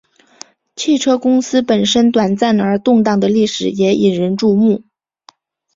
[0.75, 4.81] 汽车公司本身短暂而动荡的历史也引人注目。